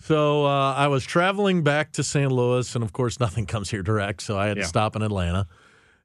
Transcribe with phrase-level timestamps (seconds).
[0.00, 2.30] So uh, I was traveling back to St.
[2.32, 4.22] Louis, and of course, nothing comes here direct.
[4.22, 4.64] So I had Yeah.
[4.64, 5.46] to stop in Atlanta.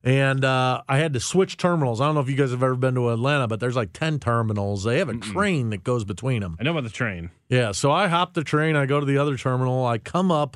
[0.03, 1.99] And uh, I had to switch terminals.
[1.99, 4.19] I don't know if you guys have ever been to Atlanta, but there's like 10
[4.19, 4.85] terminals.
[4.85, 6.55] They have a train that goes between them.
[6.59, 7.31] I know about the train.
[7.49, 8.77] Yeah, so I hop the train.
[8.77, 9.85] I go to the other terminal.
[9.85, 10.55] I come up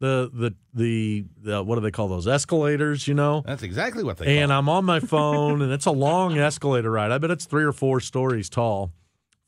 [0.00, 3.06] the the the, the what do they call those escalators?
[3.06, 5.90] You know, That's exactly what they and call I'm on my phone, and it's a
[5.90, 7.12] long escalator ride.
[7.12, 8.92] I bet it's three or four stories tall.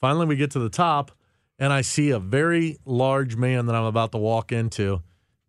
[0.01, 1.11] Finally, we get to the top,
[1.59, 5.03] and I see a very large man that I'm about to walk into.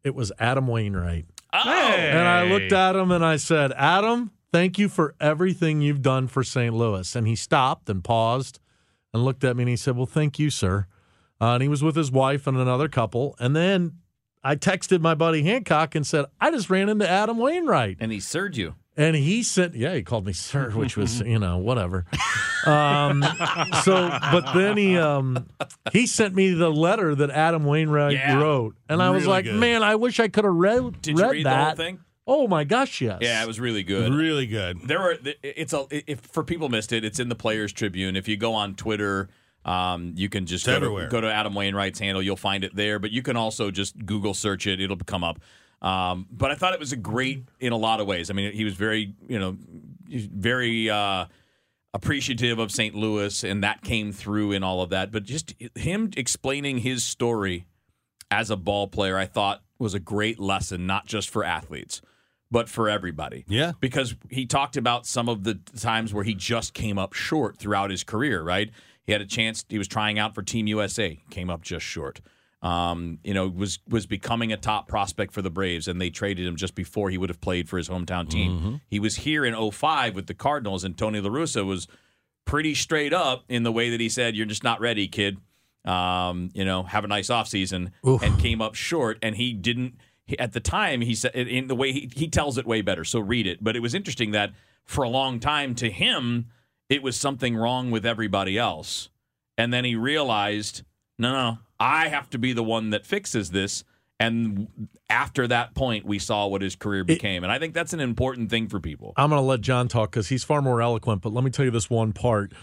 [0.03, 1.25] It was Adam Wainwright.
[1.53, 6.01] Oh, And I looked at him and I said, Adam, thank you for everything you've
[6.01, 6.73] done for St.
[6.73, 7.15] Louis.
[7.15, 8.59] And he stopped and paused
[9.13, 10.87] and looked at me and he said, Well, thank you, sir.
[11.41, 13.35] Uh, and he was with his wife and another couple.
[13.39, 13.93] And then
[14.43, 17.97] I texted my buddy Hancock and said, I just ran into Adam Wainwright.
[17.99, 18.75] and he served you.
[18.95, 22.05] And he sent, yeah, he called me sir, which was, you know, whatever.
[22.67, 23.23] Um,
[23.83, 25.47] so, but then he um,
[25.91, 28.39] he sent me the letter that Adam Wainwright Yeah.
[28.39, 29.55] wrote, and I was Really like, good.
[29.59, 31.59] man, I wish I could have read Did you read read that.
[31.59, 31.99] the whole thing?
[32.25, 33.19] Oh my gosh, yes.
[33.21, 34.13] Yeah, it was really good.
[34.13, 34.79] really good.
[34.87, 38.15] There were it's a if for people missed it, it's in the Players Tribune.
[38.15, 39.29] If you go on Twitter,
[39.65, 41.09] um, you can just It's go to, everywhere.
[41.09, 42.21] go to Adam Wainwright's handle.
[42.21, 45.39] You'll find it there, but you can also just Google search it; it'll come up.
[45.81, 48.29] Um, but I thought it was a great in a lot of ways.
[48.29, 49.57] I mean, he was very you know
[50.07, 51.25] very uh,
[51.93, 52.95] appreciative of St.
[52.95, 55.11] Louis, and that came through in all of that.
[55.11, 57.65] But just him explaining his story
[58.31, 62.01] as a ball player, I thought was a great lesson, not just for athletes,
[62.53, 63.43] but for everybody.
[63.47, 63.71] Yeah.
[63.79, 67.89] Because he talked about some of the times where he just came up short throughout
[67.89, 68.69] his career, right?
[69.05, 72.21] He had a chance, he was trying out for Team USA, came up just short.
[72.61, 76.47] Um, you know, was was becoming a top prospect for the Braves, and they traded
[76.47, 78.79] him just before he would have played for his hometown team.
[78.87, 81.87] He was here in 05 with the Cardinals, and Tony La Russa was
[82.45, 85.39] pretty straight up in the way that he said, "You're just not ready, kid.
[85.83, 87.91] Um, you know, have a nice offseason,"
[88.23, 89.17] and came up short.
[89.21, 89.95] And he didn't.
[90.25, 93.03] He, at the time, he said in the way he, he tells it way better.
[93.03, 93.63] So read it.
[93.63, 94.51] But it was interesting that
[94.85, 96.47] for a long time, to him,
[96.89, 99.09] it was something wrong with everybody else,
[99.57, 100.83] and then he realized,
[101.17, 103.83] no, no, I have to be the one that fixes this.
[104.19, 107.99] And after that point, we saw what his career became, and I think that's an
[107.99, 109.13] important thing for people.
[109.17, 111.21] I'm going to let John talk because he's far more eloquent.
[111.21, 112.53] But let me tell you this one part.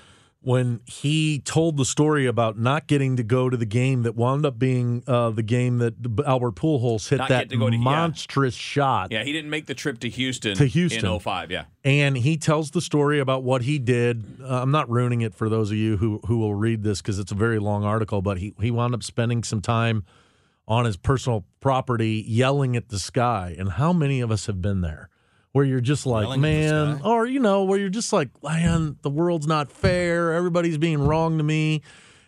[0.42, 4.46] When he told the story about not getting to go to the game that wound
[4.46, 5.94] up being uh, the game that
[6.26, 7.76] Albert Pujols hit Not that to to- yeah.
[7.78, 9.12] monstrous shot.
[9.12, 11.04] Yeah, he didn't make the trip to Houston To Houston.
[11.04, 11.64] in 05, Yeah.
[11.84, 14.24] and he tells the story about what he did.
[14.42, 17.18] Uh, I'm not ruining it for those of you who who will read this because
[17.18, 18.22] it's a very long article.
[18.22, 20.04] But he he wound up spending some time
[20.66, 23.54] on his personal property, yelling at the sky.
[23.58, 25.10] And how many of us have been there?
[25.52, 29.10] Where you're just like, Yelling man, or you know, where you're just like, man, the
[29.10, 30.32] world's not fair.
[30.32, 31.82] Everybody's being wrong to me.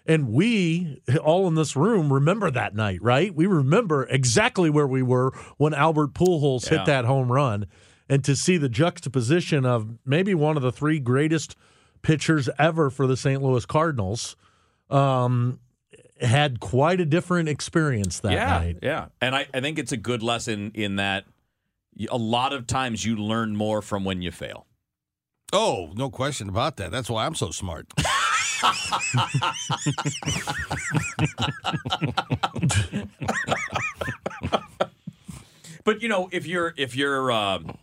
[0.05, 3.33] And we, all in this room, remember that night, right?
[3.33, 6.79] We remember exactly where we were when Albert Pujols Yeah.
[6.79, 7.67] hit that home run.
[8.09, 11.55] And to see the juxtaposition of maybe one of the three greatest
[12.03, 13.41] pitchers ever for the St.
[13.41, 14.35] Louis Cardinals,
[14.91, 15.61] um,
[16.21, 18.79] had quite a different experience that yeah, night.
[18.83, 21.25] Yeah, and I, I think it's a good lesson in that
[22.11, 24.67] a lot of times you learn more from when you fail.
[25.53, 26.91] Oh, no question about that.
[26.91, 27.87] That's why I'm so smart.
[35.85, 37.77] But you know, if you're if you're um,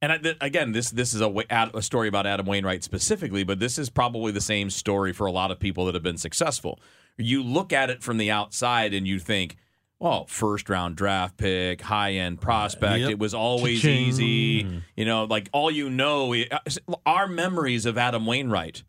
[0.00, 3.44] and I, th- again, this this is a, ad- a story about Adam Wainwright specifically,
[3.44, 6.18] but this is probably the same story for a lot of people that have been
[6.18, 6.80] successful.
[7.18, 9.56] You look at it from the outside and you think,
[10.02, 13.02] well, first round draft pick, high end prospect.
[13.02, 13.10] Yep.
[13.12, 14.08] It was always Cha-ching.
[14.08, 14.82] easy.
[14.96, 16.34] You know, like all you know,
[17.06, 18.82] our memories of Adam Wainwright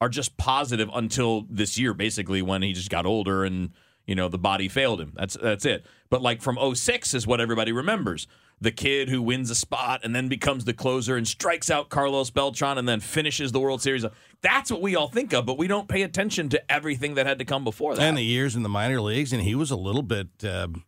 [0.00, 3.72] are just positive until this year, basically, when he just got older and
[4.06, 5.12] you know the body failed him.
[5.14, 5.84] That's that's it.
[6.08, 8.26] But like from 06 is what everybody remembers.
[8.60, 12.30] The kid who wins a spot and then becomes the closer and strikes out Carlos
[12.30, 14.04] Beltran and then finishes the World Series.
[14.40, 17.38] That's what we all think of, but we don't pay attention to everything that had
[17.40, 18.02] to come before that.
[18.02, 20.84] and the years in the minor leagues, and he was a little bit um,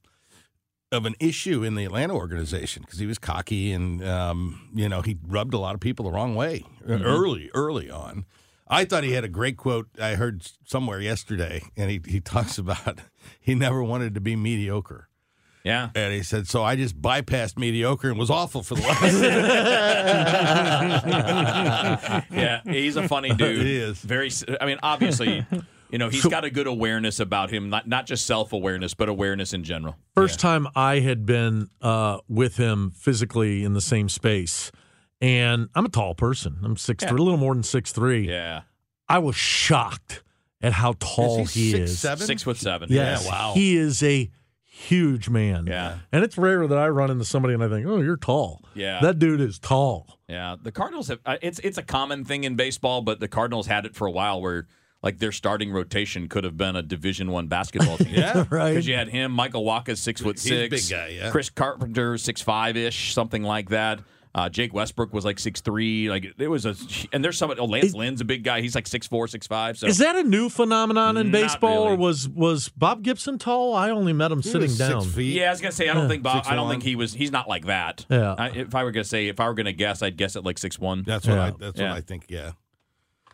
[0.93, 5.03] of an issue in the Atlanta organization because he was cocky and um, you know
[5.03, 8.25] he rubbed a lot of people the wrong way uh, early, early on.
[8.69, 12.59] I thought he had a great quote I heard somewhere yesterday, and he he talks
[12.65, 13.01] about
[13.41, 15.09] he never wanted to be mediocre.
[15.67, 15.91] Yeah.
[15.95, 19.03] And he said, "So I just bypassed mediocre and was awful for the last."
[22.31, 23.57] yeah, he's a funny dude.
[23.67, 23.99] He is.
[23.99, 24.31] very.
[24.61, 25.45] I mean, obviously,
[25.91, 29.09] you know, he's got a good awareness about him, not not just self awareness, but
[29.09, 29.97] awareness in general.
[30.15, 34.71] First time I had been uh, with him physically in the same space,
[35.21, 36.59] and I'm a tall person.
[36.63, 38.29] I'm six three, a little more than six three.
[38.29, 38.63] Yeah,
[39.09, 40.23] I was shocked
[40.63, 41.99] at how tall Is he he six, is.
[41.99, 42.27] seven?
[42.27, 42.89] six foot seven.
[42.91, 43.53] Yes, Yeah, wow.
[43.55, 44.31] He is a
[44.77, 45.67] huge man.
[45.67, 45.99] Yeah.
[46.13, 49.01] and it's rare that I run into somebody and I think, "Oh, you're tall." Yeah.
[49.01, 50.19] that dude is tall.
[50.29, 51.21] Yeah, the Cardinals have.
[51.25, 54.11] uh, It's it's a common thing in baseball, but the Cardinals had it for a
[54.11, 54.67] while where
[55.03, 58.09] like their starting rotation could have been a Division One basketball team.
[58.15, 58.45] Yeah.
[58.51, 58.71] Right.
[58.71, 61.31] because you had him, Michael Wacha's six foot He's a six, big guy, yeah.
[61.31, 64.01] Chris Carpenter six five ish, something like that.
[64.37, 66.11] Uh, Jake Westbrook was like six three.
[66.11, 66.77] Like it was a,
[67.11, 67.59] and there's somebody.
[67.59, 68.61] Oh, Lance Lynn's a big guy.
[68.61, 69.79] He's like six four, six five.
[69.79, 73.75] So Is that a new phenomenon in Not baseball, or was was Bob Gibson tall?
[73.75, 75.01] I only met him He sitting was down.
[75.01, 75.33] Six feet.
[75.37, 76.45] Yeah, I was gonna say I don't think Bob.
[76.45, 76.73] Six I don't one.
[76.75, 77.15] think he was.
[77.15, 78.05] He's not like that.
[78.11, 78.35] Yeah.
[78.37, 80.59] I, if I were gonna say, if I were gonna guess, I'd guess at like
[80.59, 81.03] six one.
[81.07, 81.45] That's what Yeah.
[81.47, 81.51] I.
[81.59, 81.89] That's Yeah.
[81.93, 82.27] what I think.
[82.29, 82.53] Yeah.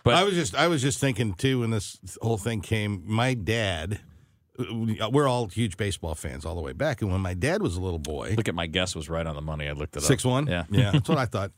[0.04, 3.02] But- I was just I was just thinking too when this whole thing came.
[3.06, 3.98] My dad,
[4.58, 7.76] Uh, we're all huge baseball fans all the way back, and when my dad was
[7.76, 9.66] a little boy, Look at my guess was right on the money.
[9.68, 10.04] I looked it up.
[10.04, 10.64] six one, Yeah.
[10.70, 11.52] yeah, that's what I thought.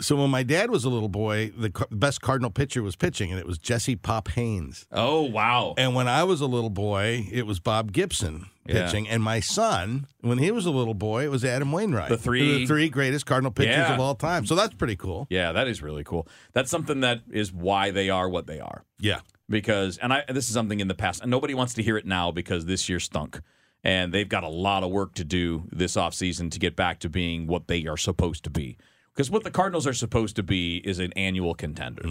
[0.00, 3.38] So when my dad was a little boy, the best Cardinal pitcher was pitching, and
[3.38, 4.86] it was Jesse Pop Haines.
[4.92, 5.74] Oh wow.
[5.76, 8.86] And when I was a little boy, it was Bob Gibson Yeah.
[8.86, 12.08] pitching, and my son, when he was a little boy, it was Adam Wainwright.
[12.08, 13.92] The three- the three greatest Cardinal pitchers Yeah.
[13.94, 14.46] of all time.
[14.46, 15.26] So that's pretty cool.
[15.28, 16.26] Yeah, that is really cool.
[16.54, 18.84] That's something that is why they are what they are.
[19.00, 19.20] Yeah.
[19.50, 22.06] Because, and I, this is something in the past, and nobody wants to hear it
[22.06, 23.40] now because this year stunk.
[23.82, 27.08] And they've got a lot of work to do this offseason to get back to
[27.08, 28.76] being what they are supposed to be.
[29.12, 32.02] Because what the Cardinals are supposed to be is an annual contender.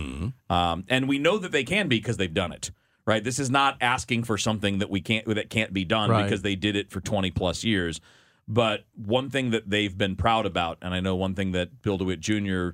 [0.50, 2.72] Um, and we know that they can be because they've done it.
[3.06, 3.24] Right?
[3.24, 6.24] This is not asking for something that we can't that can't be done Right.
[6.24, 8.02] because they did it for 20 plus years.
[8.48, 11.98] But one thing that they've been proud about, and I know one thing that Bill
[11.98, 12.72] DeWitt Jr.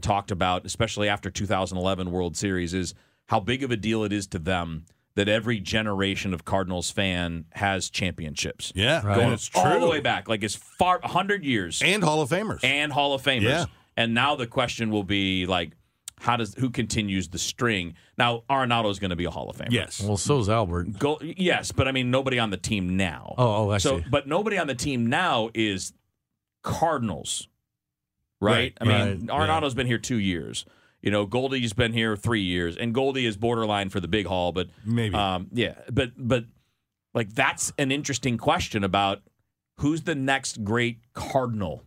[0.00, 2.94] talked about, especially after 2011 World Series, is
[3.28, 7.44] how big of a deal it is to them that every generation of Cardinals fan
[7.52, 8.72] has championships.
[8.74, 8.96] Yeah.
[8.96, 9.02] Right.
[9.02, 9.80] Going Going it's all true.
[9.80, 12.62] the way back, like as far 100 years And Hall of Famers.
[12.62, 13.42] and Hall of Famers.
[13.42, 13.64] Yeah.
[13.96, 15.72] And now the question will be like,
[16.20, 17.94] how does who continues the string?
[18.16, 19.72] Now Arenado is going to be a Hall of Famer.
[19.72, 20.00] yes.
[20.00, 20.98] Well, so is Albert.
[20.98, 23.34] Go, yes, but I mean nobody on the team now.
[23.38, 24.04] Oh, oh, I so, see.
[24.10, 25.92] but nobody on the team now is
[26.62, 27.48] Cardinals,
[28.40, 28.52] right?
[28.52, 30.64] Right, I mean, right, Arenado's been here two years.
[31.02, 34.50] You know, Goldie's been here three years, and Goldie is borderline for the big haul,
[34.52, 35.14] but Maybe.
[35.14, 36.44] um, yeah, but but
[37.14, 39.22] like that's an interesting question about
[39.78, 41.84] who's the next great Cardinal.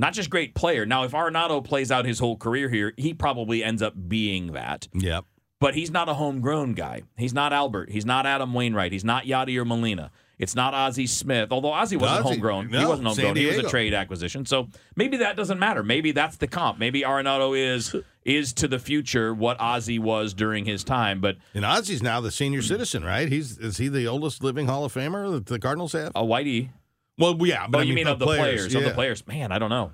[0.00, 0.86] Not just great player.
[0.86, 4.86] Now, if Arenado plays out his whole career here, he probably ends up being that
[4.94, 5.24] Yep.
[5.58, 7.02] but he's not a homegrown guy.
[7.16, 7.90] He's not Albert.
[7.90, 8.92] He's not Adam Wainwright.
[8.92, 10.12] He's not Yadier Molina.
[10.38, 11.50] It's not Ozzie Smith.
[11.50, 12.68] Although Ozzie wasn't Ozzie- homegrown.
[12.68, 13.34] he wasn't homegrown.
[13.34, 14.46] He was a trade acquisition.
[14.46, 15.82] So maybe that doesn't matter.
[15.82, 16.78] Maybe that's the comp.
[16.78, 17.92] Maybe Arenado is
[18.28, 21.20] is to the future what Ozzie was during his time.
[21.20, 23.28] But And Ozzie's now the senior citizen, right?
[23.28, 26.12] He's is he the oldest living Hall of Famer that the Cardinals have?
[26.14, 26.68] a Whitey.
[27.16, 28.72] Well, yeah, but Oh, I you mean of the players?
[28.74, 29.26] Of the players.
[29.26, 29.92] Man, I don't know.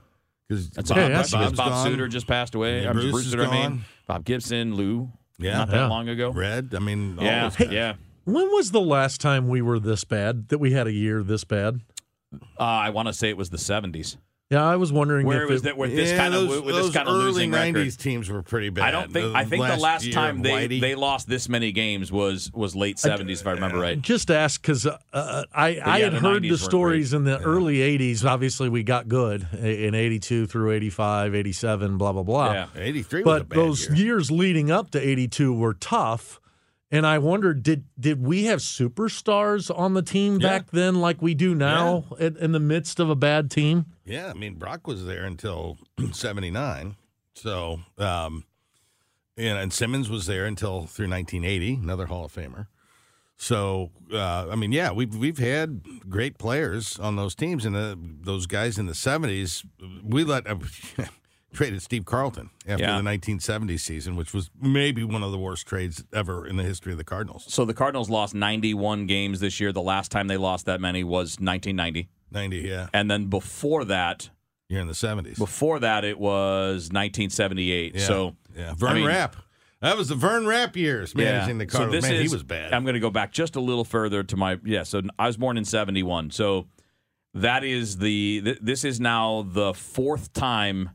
[0.48, 1.16] Because That's Bob, a Yeah, good yeah.
[1.20, 1.90] question, 'cause Bob's Bob gone.
[1.92, 2.82] Sutter just passed away.
[2.82, 3.62] Yeah, Bruce Bruce is Sutter, I mean.
[3.70, 3.84] gone.
[4.06, 5.10] Bob Gibson, Lou.
[5.38, 5.58] Yeah.
[5.58, 5.86] Not that Yeah.
[5.86, 6.30] long ago.
[6.30, 6.74] Red.
[6.76, 7.44] I mean, all Yeah.
[7.44, 7.72] those guys.
[7.72, 7.94] Yeah.
[8.24, 10.48] When was the last time we were this bad?
[10.48, 11.80] That we had a year this bad?
[12.58, 14.16] Uh, I want to say it was the 70s.
[14.50, 15.76] Yeah, I was wondering Where if was it, that?
[15.78, 17.86] With this yeah, kind those, of with this kind of early losing record.
[17.86, 18.84] '90s teams were pretty bad.
[18.84, 19.34] I don't think.
[19.34, 22.98] I think the last time they Whitey- they lost this many games was was late
[22.98, 24.00] seventies, if I remember right.
[24.00, 27.18] Just ask because uh, uh, I, I had the heard the stories great.
[27.20, 28.24] in the early 80s.
[28.26, 32.52] Obviously, we got good in 82 through 85, 87, blah, blah, blah.
[32.52, 32.66] Yeah.
[32.76, 33.96] '83 was a But bad those year.
[33.96, 36.38] years leading up to 82 were tough.
[36.94, 40.48] And I wondered, did did we have superstars on the team Yeah.
[40.48, 43.86] back then like we do now in, in the midst of a bad team?
[44.04, 45.78] Yeah, I mean Brock was there until
[46.12, 46.94] '79,
[47.34, 48.44] so um,
[49.36, 52.68] and, and Simmons was there until through 1980, another Hall of Famer.
[53.36, 57.98] So uh, I mean, yeah, we've we've had great players on those teams, and the,
[58.20, 59.64] those guys in the '70s,
[60.04, 60.54] we let uh,
[61.54, 62.98] traded Steve Carlton after Yeah.
[62.98, 66.92] the 1970 season, which was maybe one of the worst trades ever in the history
[66.92, 67.44] of the Cardinals.
[67.48, 69.72] So the Cardinals lost 91 games this year.
[69.72, 74.28] The last time they lost that many was 1990, 90, yeah, and then before that,
[74.68, 75.38] you're in the '70s.
[75.38, 77.94] before that it was 1978.
[77.94, 78.00] Yeah.
[78.06, 79.36] So yeah, Vern I mean- Rapp.
[79.80, 82.04] That was the Vern Rapp years managing the Cardinals.
[82.04, 82.72] Man, he was bad.
[82.72, 84.82] I'm going to go back just a little further to my yeah.
[84.82, 86.30] So I was born in '71.
[86.30, 86.68] So
[87.34, 90.90] that is the th- this is now the fourth time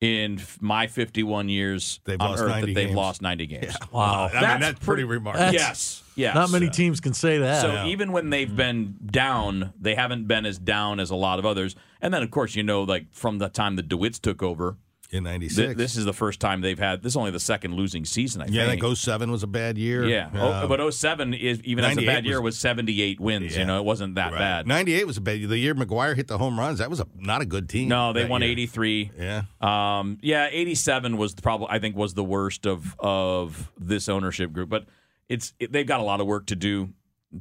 [0.00, 2.94] in my 51 years They've on Earth that they've games.
[2.94, 3.74] lost 90 games.
[3.92, 4.26] Wow.
[4.26, 5.52] I mean, That's that's pretty pretty- remarkable.
[5.52, 6.34] Yes, yes.
[6.34, 7.62] Not many teams can say that.
[7.62, 8.56] So even when they've mm-hmm.
[8.56, 11.76] been down, they haven't been as down as a lot of others.
[12.02, 14.76] And then, of course, you know, like from the time the DeWitts took over,
[15.10, 15.74] in th- '96.
[15.76, 17.02] this is the first time they've had.
[17.02, 18.42] This is only the second losing season.
[18.42, 18.82] I yeah, I think.
[18.82, 20.04] think 07 was a bad year.
[20.06, 23.20] Yeah, oh, Um, but 07 is even as a 98 bad year was- was 78
[23.20, 23.52] wins.
[23.54, 23.60] Yeah.
[23.60, 24.38] You know, it wasn't that right.
[24.38, 24.66] bad.
[24.66, 25.48] 98 was a bad year.
[25.48, 27.88] The year McGwire hit the home runs, that was a not a good team.
[27.88, 28.50] No, they won year.
[28.50, 29.10] 83.
[29.18, 29.42] Yeah.
[29.60, 34.68] Um, yeah, 87 was probably I think was the worst of of this ownership group,
[34.68, 34.86] but
[35.28, 36.90] it's it, they've got a lot of work to do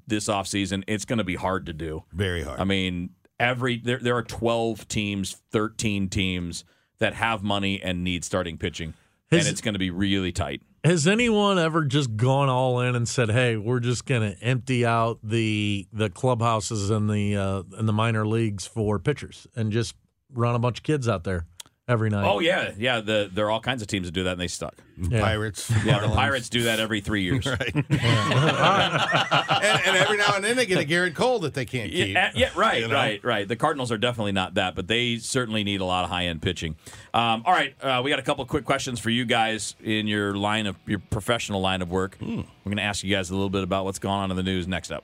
[0.08, 0.84] this offseason.
[0.88, 2.04] It's going to be hard to do.
[2.12, 2.60] Very hard.
[2.60, 6.66] I mean, every there there are 12 teams, 13 teams
[7.00, 8.94] that have money and need starting pitching.
[9.32, 10.62] Has- and it's going to be really tight.
[10.84, 14.86] Has anyone ever just gone all in and said, "Hey, we're just going to empty
[14.86, 19.96] out the the clubhouses and the uh, in the minor leagues for pitchers and just
[20.32, 21.48] run a bunch of kids out there
[21.88, 23.02] every night?" Oh yeah, yeah.
[23.02, 24.76] The, there are all kinds of teams that do that, and they stuck.
[24.98, 25.20] Yeah.
[25.22, 25.70] Pirates.
[25.84, 27.46] Yeah, the Pirates do that every three years.
[27.56, 27.76] Right.
[27.76, 27.92] and,
[29.88, 32.14] and every now and then they get a Gerrit Cole that they can't keep.
[32.14, 32.94] Yeah, yeah, right, You know?
[32.96, 33.48] right, right.
[33.48, 36.42] The Cardinals are definitely not that, but they certainly need a lot of high end
[36.42, 36.76] pitching.
[37.14, 40.36] Um, all right, uh, we got a couple quick questions for you guys in your
[40.36, 42.18] line of your professional line of work.
[42.18, 42.42] Hmm.
[42.64, 44.44] We're going to ask you guys a little bit about what's going on in the
[44.44, 45.04] news next up.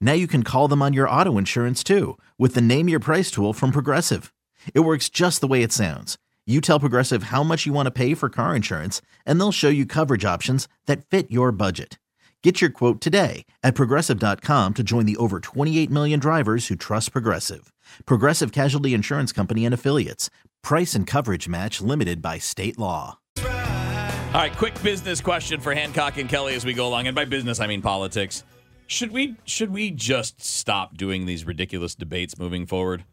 [0.00, 3.30] Now you can call them on your auto insurance too with the Name Your Price
[3.30, 4.32] tool from Progressive.
[4.72, 6.16] It works just the way it sounds.
[6.46, 9.68] You tell Progressive how much you want to pay for car insurance, and they'll show
[9.68, 11.98] you coverage options that fit your budget.
[12.42, 17.10] Get your quote today at progressive.com to join the over 28 million drivers who trust
[17.10, 17.72] Progressive.
[18.04, 20.30] Progressive Casualty Insurance Company and Affiliates.
[20.62, 23.18] Price and coverage match limited by state law.
[23.38, 27.24] All right, quick business question for Hancock and Kelly as we go along, and by
[27.24, 28.44] business I mean politics.
[28.86, 33.04] Should we should we just stop doing these ridiculous debates moving forward?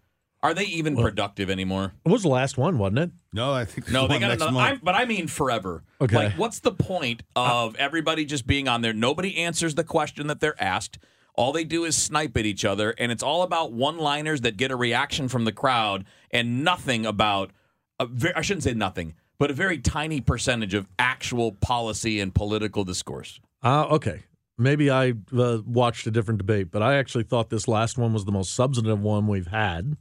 [0.41, 1.93] Are they even productive anymore?
[2.05, 3.11] It was the last one, wasn't it?
[3.31, 4.51] No, I think there's No, they got next another.
[4.51, 4.79] month.
[4.81, 5.83] I, but I mean forever.
[6.01, 6.15] Okay.
[6.17, 8.91] Like, what's the point of everybody just being on there?
[8.91, 10.99] Nobody answers the question that they're asked.
[11.35, 14.69] All they do is snipe at each other, and it's all about one-liners that get
[14.69, 17.51] a reaction from the crowd, and nothing about.
[17.99, 22.35] A very, I shouldn't say nothing, but a very tiny percentage of actual policy and
[22.35, 23.39] political discourse.
[23.63, 24.23] Uh, okay.
[24.57, 28.25] Maybe I uh, watched a different debate, but I actually thought this last one was
[28.25, 29.97] the most substantive one we've had.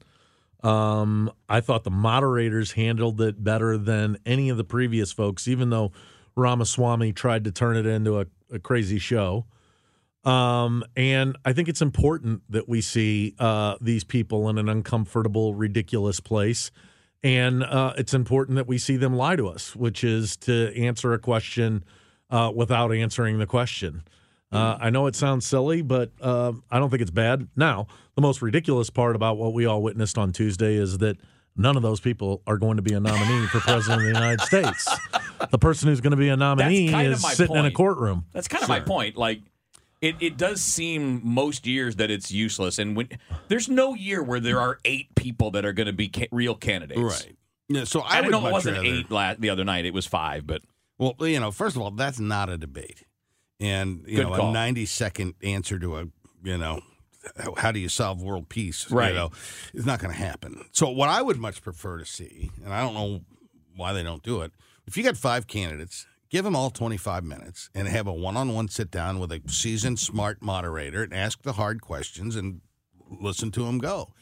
[0.62, 5.70] Um, I thought the moderators handled it better than any of the previous folks, even
[5.70, 5.92] though
[6.36, 9.46] Ramaswamy tried to turn it into a, a crazy show.
[10.24, 15.54] Um, and I think it's important that we see uh, these people in an uncomfortable,
[15.54, 16.70] ridiculous place.
[17.24, 21.12] And uh, it's important that we see them lie to us, which is to answer
[21.12, 21.84] a question
[22.30, 24.02] uh, without answering the question.
[24.52, 27.48] Uh, I know it sounds silly, but uh, I don't think it's bad.
[27.56, 31.16] Now, the most ridiculous part about what we all witnessed on Tuesday is that
[31.56, 34.40] none of those people are going to be a nominee for president of the United
[34.42, 34.88] States.
[35.50, 37.64] The person who's going to be a nominee That's kind of is my sitting in
[37.64, 38.26] a courtroom.
[38.32, 39.16] That's kind of my point.
[39.16, 39.40] Like,
[40.02, 43.08] it, it does seem most years that it's useless, and when
[43.48, 46.54] there's no year where there are eight people that are going to be ca- real
[46.56, 47.00] candidates.
[47.00, 47.36] Right.
[47.68, 49.84] Yeah, so I And I, would know it wasn't rather- eight la- the other night;
[49.86, 50.46] it was five.
[50.46, 50.62] But
[50.98, 53.04] Well, you know, first of all, that's not a debate,
[53.62, 54.50] and you Good know, call.
[54.50, 56.04] a ninety-second answer to a,
[56.42, 56.80] you know,
[57.36, 58.90] how- how do you solve world peace?
[58.90, 59.08] Right.
[59.10, 59.30] You know,
[59.72, 60.64] is not going to happen.
[60.72, 63.20] So, what I would much prefer to see, and I don't know
[63.76, 64.52] why they don't do it,
[64.86, 68.90] if you got five candidates, give them all twenty-five minutes and have a one-on-one sit
[68.90, 72.60] down with a seasoned, smart moderator and ask the hard questions and
[73.20, 74.12] listen to them go,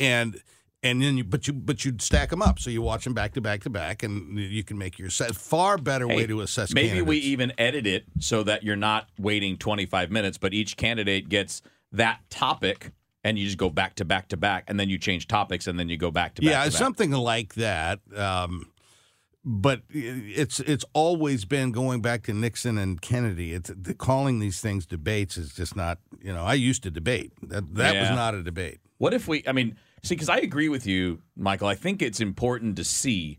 [0.00, 0.40] and.
[0.82, 3.32] And then you, but you, but you'd stack them up, so you watch them back
[3.32, 5.36] to back to back, and you can make your assess.
[5.36, 6.72] Far better way to assess.
[6.72, 11.28] maybe we even edit it so that you're not waiting 25 minutes, but each candidate
[11.28, 12.92] gets that topic,
[13.24, 15.78] and you just go back to back to back, and then you change topics, and
[15.78, 16.50] then you go back to back.
[16.50, 16.78] yeah, to back.
[16.78, 18.00] something like that.
[18.14, 18.66] Um,
[19.48, 23.54] but it's it's always been going back to Nixon and Kennedy.
[23.54, 25.98] It's the, calling these things debates is just not.
[26.20, 27.32] You know, I used to debate.
[27.42, 28.80] That that was not a debate.
[28.98, 29.44] What if we?
[29.46, 31.68] I mean, see, because I agree with you, Michael.
[31.68, 33.38] I think it's important to see,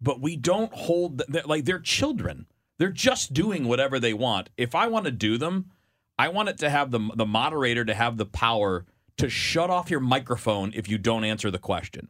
[0.00, 2.46] but we don't hold like they're children.
[2.78, 4.50] They're just doing whatever they want.
[4.56, 5.70] If I want to do them,
[6.18, 8.86] I want it to have the the moderator to have the power
[9.18, 12.08] to shut off your microphone if you don't answer the question.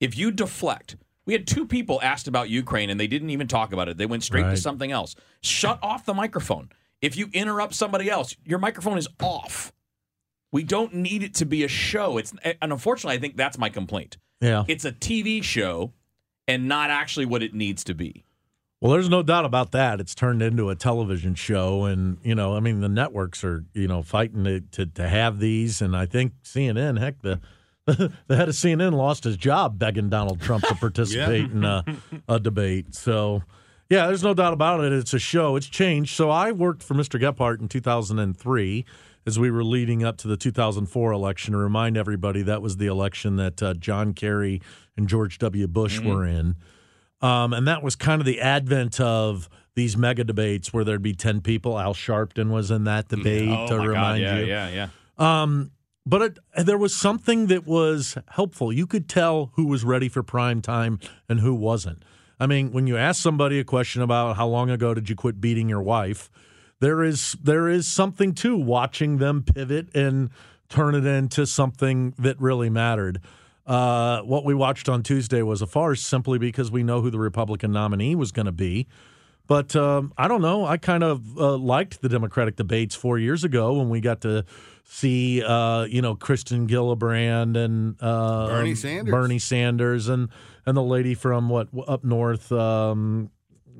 [0.00, 0.96] If you deflect,
[1.26, 3.98] we had two people asked about Ukraine and they didn't even talk about it.
[3.98, 5.16] They went straight to something else.
[5.42, 6.70] Shut off the microphone.
[7.02, 9.72] If you interrupt somebody else, your microphone is off.
[10.50, 12.18] We don't need it to be a show.
[12.18, 14.16] It's and unfortunately, I think that's my complaint.
[14.40, 14.64] Yeah.
[14.68, 15.92] It's a TV show
[16.46, 18.24] and not actually what it needs to be.
[18.80, 20.00] Well, there's no doubt about that.
[20.00, 23.88] It's turned into a television show, and you know, I mean, the networks are you
[23.88, 27.40] know fighting to to, to have these, and I think CNN, heck, the
[27.86, 31.82] the head of CNN lost his job begging Donald Trump to participate in uh,
[32.28, 32.94] a, a debate.
[32.94, 33.42] So,
[33.90, 34.92] yeah, there's no doubt about it.
[34.92, 35.56] It's a show.
[35.56, 36.14] It's changed.
[36.14, 37.20] So I worked for Mr.
[37.20, 38.84] Gephardt in 2003
[39.28, 41.52] as we were leading up to the 2004 election.
[41.52, 44.60] To remind everybody, that was the election that uh, John Kerry
[44.96, 45.68] and George W.
[45.68, 46.56] Bush were in.
[47.20, 51.14] Um, and that was kind of the advent of these mega debates where there'd be
[51.14, 51.78] 10 people.
[51.78, 54.46] Al Sharpton was in that debate, oh to my God, remind yeah, you.
[54.46, 54.68] yeah,
[55.18, 55.42] yeah.
[55.42, 55.72] Um,
[56.06, 58.72] but it, there was something that was helpful.
[58.72, 62.02] You could tell who was ready for prime time and who wasn't.
[62.40, 65.38] I mean, when you ask somebody a question about how long ago did you quit
[65.38, 66.30] beating your wife,
[66.80, 70.30] there is there is something to watching them pivot and
[70.68, 73.20] turn it into something that really mattered.
[73.66, 77.18] Uh, what we watched on Tuesday was a farce simply because we know who the
[77.18, 78.86] Republican nominee was going to be.
[79.46, 80.66] But um, I don't know.
[80.66, 84.44] I kind of uh, liked the Democratic debates four years ago when we got to
[84.84, 89.12] see, uh, you know, Kristen Gillibrand and uh, Bernie um, Sanders.
[89.12, 90.28] Bernie Sanders, and
[90.66, 93.30] and the lady from what up north, um,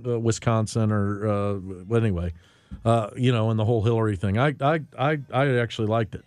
[0.07, 2.33] uh, Wisconsin, or uh, well, anyway,
[2.85, 4.38] uh, you know, and the whole Hillary thing.
[4.38, 6.24] I I I, I actually liked it.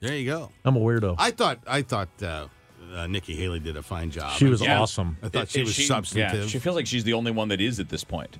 [0.00, 0.50] There you go.
[0.64, 1.16] I'm a weirdo.
[1.18, 2.46] I thought I thought uh,
[2.94, 4.32] uh, Nikki Haley did a fine job.
[4.32, 4.80] She was Yeah.
[4.80, 5.16] awesome.
[5.22, 6.42] I thought Is- she is was substantive.
[6.42, 8.38] Yeah, she feels like she's the only one that is at this point.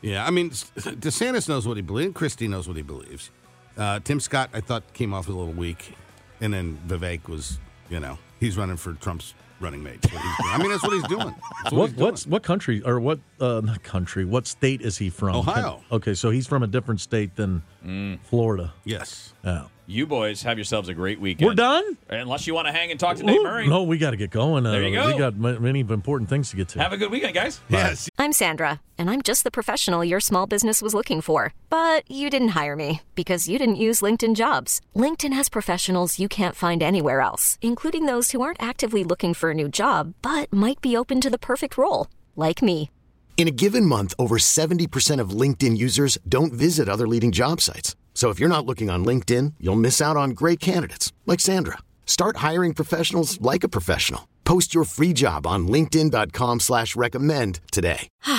[0.00, 2.12] Yeah, I mean, DeSantis knows what he believes.
[2.14, 3.30] Christie knows what he believes.
[3.76, 5.94] Uh, Tim Scott, I thought, came off a little weak,
[6.40, 10.00] and then Vivek was, you know, he's running for Trump's running mate.
[10.02, 10.52] What he's doing.
[10.54, 11.34] I mean, that's what he's doing.
[11.62, 12.04] That's What he's doing.
[12.10, 14.24] what's what country or what uh, not country?
[14.24, 15.36] What state is he from?
[15.36, 15.82] Ohio.
[15.90, 17.62] Okay, so he's from a different state than
[18.24, 18.72] Florida.
[18.84, 19.34] Yes.
[19.44, 19.66] Yeah.
[19.84, 21.48] You boys have yourselves a great weekend.
[21.48, 21.98] We're done.
[22.08, 23.66] Unless you want to hang and talk to Dave Ooh, Murray.
[23.68, 24.64] No, we got to get going.
[24.64, 26.78] Uh, There you We got many important things to get to.
[26.80, 27.60] Have a good weekend, guys.
[27.68, 28.08] Yes.
[28.16, 31.52] I'm Sandra, and I'm just the professional your small business was looking for.
[31.68, 34.80] But you didn't hire me because you didn't use LinkedIn jobs.
[34.94, 39.50] LinkedIn has professionals you can't find anywhere else, including those who aren't actively looking for
[39.50, 42.88] a new job but might be open to the perfect role, like me.
[43.42, 47.96] In a given month, over 70% of LinkedIn users don't visit other leading job sites.
[48.14, 51.78] So if you're not looking on LinkedIn, you'll miss out on great candidates like Sandra.
[52.06, 54.28] Start hiring professionals like a professional.
[54.44, 58.08] Post your free job on linkedin.com slash recommend today.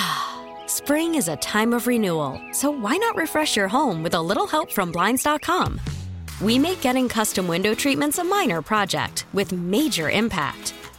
[0.66, 4.46] Spring is a time of renewal, so why not refresh your home with a little
[4.46, 5.82] help from Blinds.com?
[6.40, 10.72] We make getting custom window treatments a minor project with major impact.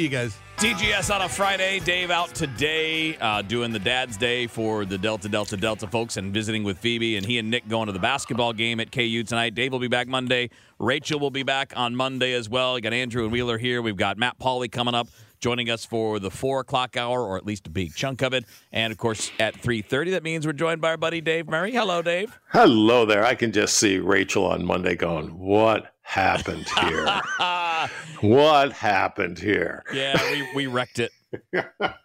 [0.00, 0.36] You guys.
[0.56, 1.78] DGS on a Friday.
[1.78, 6.34] Dave out today uh, doing the Dad's Day for the Delta Delta Delta folks and
[6.34, 7.16] visiting with Phoebe.
[7.16, 9.54] And he and Nick going to the basketball game at KU tonight.
[9.54, 10.50] Dave will be back Monday.
[10.80, 12.74] Rachel will be back on Monday as well.
[12.74, 13.82] We got Andrew and Wheeler here.
[13.82, 15.06] We've got Matt Pauley coming up,
[15.38, 18.46] joining us for the four o'clock hour, or at least a big chunk of it.
[18.72, 21.70] And of course, at three thirty, that means we're joined by our buddy Dave Murray.
[21.70, 22.36] Hello, Dave.
[22.48, 23.24] Hello there.
[23.24, 27.20] I can just see Rachel on Monday going, "What happened here?
[28.20, 31.10] what happened here?" Yeah, we, we wrecked it.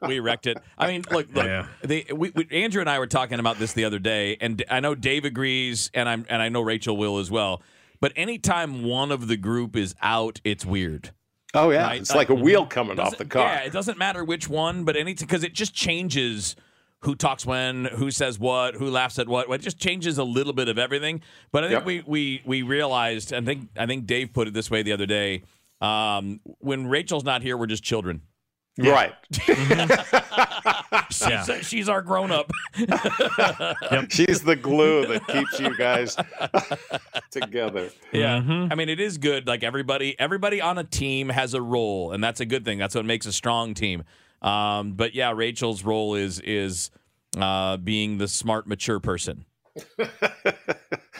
[0.07, 0.57] we wrecked it.
[0.77, 1.45] I mean, look, look.
[1.45, 1.67] Yeah.
[1.83, 4.79] They, we, we, Andrew and I were talking about this the other day, and I
[4.79, 7.61] know Dave agrees, and I'm and I know Rachel will as well.
[8.01, 11.11] But anytime one of the group is out, it's weird.
[11.53, 12.01] Oh yeah, Right?
[12.01, 12.69] it's like a wheel mm-hmm.
[12.69, 13.43] coming off the car.
[13.43, 16.55] Yeah, it doesn't matter which one, but any because it just changes
[17.01, 19.49] who talks when, who says what, who laughs at what.
[19.49, 21.21] It just changes a little bit of everything.
[21.51, 21.85] But I think Yep.
[21.85, 23.33] we we we realized.
[23.33, 25.43] I think I think Dave put it this way the other day.
[25.81, 28.21] Um, when Rachel's not here, we're just children.
[28.77, 29.13] Right.
[31.11, 32.49] She's, she's our grown up.
[34.09, 36.15] She's the glue that keeps you guys
[37.31, 37.89] together.
[38.11, 38.39] Yeah.
[38.39, 38.71] Mm-hmm.
[38.71, 39.47] I mean, it is good.
[39.47, 42.77] Like everybody, everybody on a team has a role, and that's a good thing.
[42.77, 44.03] That's what makes a strong team.
[44.41, 46.91] Um, but yeah, Rachel's role is is
[47.37, 49.45] uh, being the smart, mature person.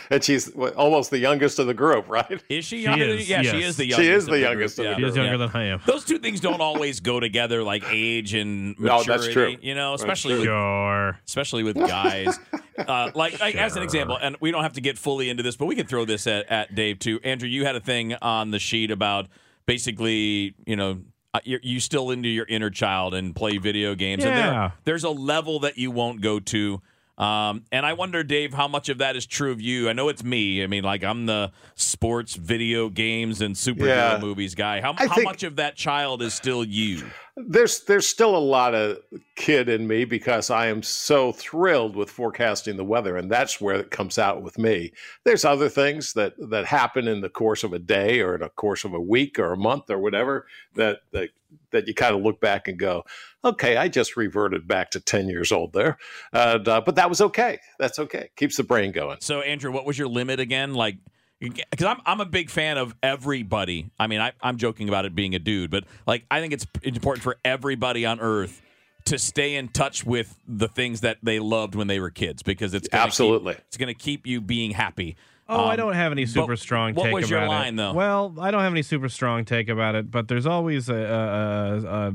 [0.10, 2.42] and she's almost the youngest of the group, right?
[2.50, 4.02] Is she She is, yeah, she is the youngest.
[4.06, 4.88] She is the of youngest group.
[4.90, 5.08] of the Yeah.
[5.08, 5.38] She is younger Yeah.
[5.38, 5.82] than I am.
[5.86, 9.24] Those two things don't always go together, like age and No, maturity.
[9.24, 9.56] that's true.
[9.62, 11.20] You know, especially with Sure.
[11.28, 12.38] especially with guys.
[12.78, 15.56] uh, like, like as an example, and we don't have to get fully into this,
[15.56, 17.20] but we can throw this at, at Dave too.
[17.24, 19.28] Andrew, you had a thing on the sheet about
[19.66, 21.02] basically, you know,
[21.34, 24.52] uh, you're, you still into your inner child and play video games, and Yeah.
[24.52, 26.82] there, there's a level that you won't go to.
[27.20, 29.90] Um, and I wonder, Dave, how much of that is true of you?
[29.90, 30.64] I know it's me.
[30.64, 34.20] I mean, like I'm the sports, video games, and superhero Yeah.
[34.20, 34.80] movies guy.
[34.80, 37.04] How, how much of that child is still you?
[37.36, 38.98] There's there's still a lot of
[39.36, 43.76] kid in me because I am so thrilled with forecasting the weather, and that's where
[43.76, 44.92] it comes out with me.
[45.24, 48.50] There's other things that that happen in the course of a day or in a
[48.50, 51.30] course of a week or a month or whatever that that
[51.72, 53.04] that you kind of look back and go,
[53.44, 55.98] okay, I just reverted back to ten years old there,
[56.34, 57.60] and, uh, but that was okay.
[57.80, 58.30] That's okay.
[58.36, 59.18] Keeps the brain going.
[59.22, 60.74] So, Andrew, what was your limit again?
[60.74, 60.98] Like,
[61.40, 63.92] because I'm I'm a big fan of everybody.
[64.00, 66.66] I mean, I, I'm joking about it being a dude, but like, I think it's
[66.84, 68.62] important for everybody on Earth
[69.06, 72.74] to stay in touch with the things that they loved when they were kids, because
[72.74, 73.54] it's gonna keep- Absolutely.
[73.54, 75.16] it's going to keep you being happy.
[75.50, 77.78] Oh, I Um, don't have any super strong What take was your about line it.
[77.78, 77.94] though?
[77.94, 81.88] Well, I don't have any super strong take about it, but there's always a a,
[81.88, 82.14] a,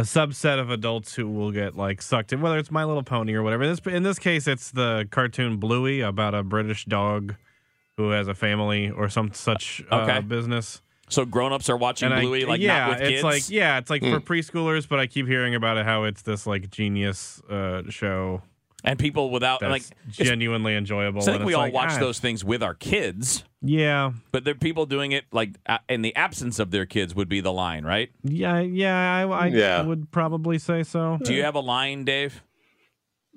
[0.00, 3.34] a subset of adults who will get like sucked in, whether it's My Little Pony
[3.34, 3.62] or whatever.
[3.62, 7.36] In this in this case, it's the cartoon Bluey about a British dog
[7.96, 10.20] who has a family or some such uh, Okay.
[10.20, 10.82] business.
[11.10, 13.24] so grown-ups are watching And I- Bluey, like yeah, not with it's kids.
[13.24, 14.12] like yeah, it's like Hmm.
[14.14, 18.42] for preschoolers, but I keep hearing about it how it's this like genius uh, show
[18.84, 19.82] and people without that's like.
[20.10, 21.20] genuinely enjoyable.
[21.22, 24.44] so I think we all like, watch ah, those things with our kids, Yeah, but
[24.44, 27.40] there are people doing it like uh, in the absence of their kids would be
[27.40, 28.10] the line, right?
[28.22, 29.82] Yeah, yeah, I, I Yeah.
[29.82, 31.18] would probably say so.
[31.22, 32.42] Do you have a line, Dave?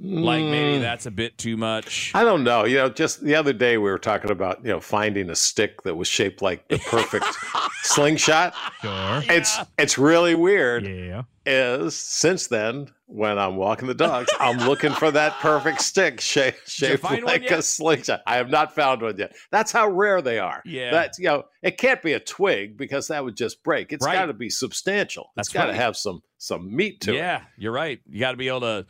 [0.03, 0.81] Like maybe Mm.
[0.81, 2.11] that's a bit too much.
[2.15, 2.65] I don't know.
[2.65, 5.83] You know, just the other day we were talking about, you know, finding a stick
[5.83, 7.25] that was shaped like the perfect
[7.83, 8.53] slingshot.
[8.81, 9.21] Sure.
[9.29, 10.87] It's it's really weird.
[10.87, 11.23] Yeah.
[11.45, 16.67] Is since then when I'm walking the dogs, I'm looking for that perfect stick shaped
[16.69, 18.21] shaped like a slingshot.
[18.27, 19.35] I have not found one yet.
[19.51, 20.61] That's how rare they are.
[20.65, 20.91] Yeah.
[20.91, 23.91] That's you know, it can't be a twig because that would just break.
[23.93, 24.15] It's Right.
[24.15, 25.31] got to be substantial.
[25.35, 25.81] That's it's got to right.
[25.81, 27.17] have some some meat to it.
[27.17, 27.99] yeah, you're right.
[28.09, 28.85] You got to be able to.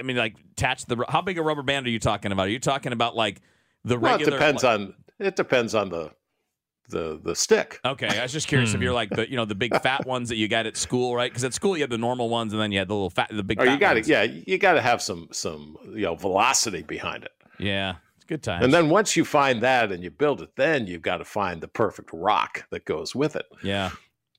[0.00, 1.04] I mean, like attach the.
[1.08, 2.46] How big a rubber band are you talking about?
[2.48, 3.40] Are you talking about like
[3.84, 6.10] the Well, it depends like- on it depends on the
[6.88, 7.78] the the stick.
[7.84, 8.76] Okay, I was just curious Hmm.
[8.78, 11.14] if you're like the you know the big fat ones that you got at school,
[11.14, 11.30] right?
[11.30, 13.30] Because at school you had the normal ones, and then you had the little fat,
[13.32, 13.60] the big.
[13.60, 16.16] Or fat Oh, you got to yeah, you got to have some some you know
[16.16, 17.32] velocity behind it.
[17.60, 18.64] yeah, it's good times.
[18.64, 21.60] And then once you find that and you build it, then you've got to find
[21.60, 23.46] the perfect rock that goes with it.
[23.62, 23.90] yeah,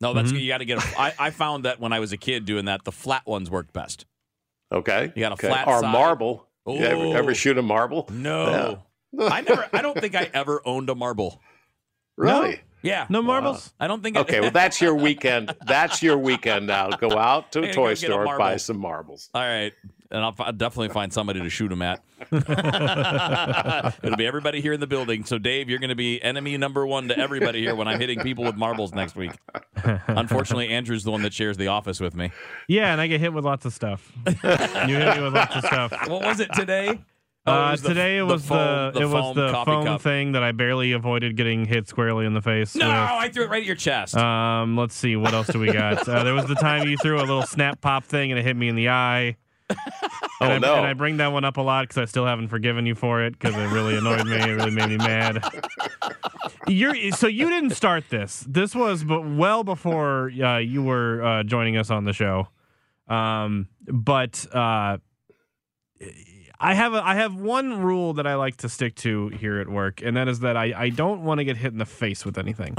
[0.01, 0.41] no, that's Mhm.
[0.41, 0.79] you got to get.
[0.83, 3.49] A, I, I found that when I was a kid doing that, the flat ones
[3.49, 4.05] worked best.
[4.71, 5.11] Okay.
[5.15, 5.47] You got a okay.
[5.47, 5.91] flat or side.
[5.91, 6.47] marble.
[6.67, 7.13] You ever, Oh.
[7.13, 8.07] ever shoot a marble?
[8.11, 8.83] No,
[9.19, 9.67] I never.
[9.73, 11.39] I don't think I ever owned a marble.
[12.17, 12.59] Really?
[12.83, 13.67] Yeah, No marbles.
[13.67, 13.85] Uh-huh.
[13.85, 14.17] I don't think.
[14.17, 15.55] I- Okay, well that's your weekend.
[15.65, 16.89] That's your weekend now.
[16.89, 19.29] Go out to a toy store, get a buy some marbles.
[19.33, 19.73] All right.
[20.11, 22.03] And I'll, I'll definitely find somebody to shoot him at.
[22.31, 25.23] It'll be everybody here in the building.
[25.25, 28.19] So, Dave, you're going to be enemy number one to everybody here when I'm hitting
[28.19, 29.31] people with marbles next week.
[30.07, 32.31] Unfortunately, Andrew's the one that shares the office with me.
[32.67, 34.11] Yeah, and I get hit with lots of stuff.
[34.25, 35.93] you hit me with lots of stuff.
[36.07, 36.99] What was it today?
[37.47, 38.57] Oh, it Uh, was the- today it the was foam-
[38.93, 40.01] the, the it was the foam cup.
[40.01, 42.75] thing that I barely avoided getting hit squarely in the face.
[42.75, 42.93] No, with.
[42.95, 44.15] I threw it right at your chest.
[44.15, 46.07] Um, let's see, what else do we got?
[46.07, 48.55] uh, there was the time you threw a little snap pop thing and it hit
[48.55, 49.37] me in the eye.
[50.41, 50.75] Oh, and I, no.
[50.75, 53.21] And I bring that one up a lot because I still haven't forgiven you for
[53.23, 54.37] it because it really annoyed me.
[54.37, 55.43] It really made me mad.
[56.67, 58.43] You're so you didn't start this.
[58.47, 62.47] This was but well before uh, you were uh, joining us on the show.
[63.07, 64.97] Um, but uh,
[66.59, 69.67] I have a, I have one rule that I like to stick to here at
[69.67, 72.25] work, and that is that I, I don't want to get hit in the face
[72.25, 72.75] with anything.